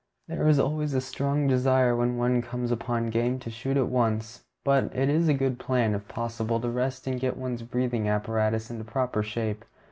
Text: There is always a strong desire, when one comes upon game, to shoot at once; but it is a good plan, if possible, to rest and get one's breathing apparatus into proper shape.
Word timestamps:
There 0.27 0.47
is 0.47 0.57
always 0.57 0.95
a 0.95 0.99
strong 0.99 1.47
desire, 1.47 1.95
when 1.95 2.17
one 2.17 2.41
comes 2.41 2.71
upon 2.71 3.11
game, 3.11 3.37
to 3.37 3.51
shoot 3.51 3.77
at 3.77 3.85
once; 3.87 4.43
but 4.63 4.85
it 4.95 5.09
is 5.09 5.27
a 5.27 5.33
good 5.35 5.59
plan, 5.59 5.93
if 5.93 6.07
possible, 6.07 6.59
to 6.59 6.69
rest 6.71 7.05
and 7.05 7.19
get 7.19 7.37
one's 7.37 7.61
breathing 7.61 8.09
apparatus 8.09 8.71
into 8.71 8.83
proper 8.83 9.21
shape. 9.21 9.63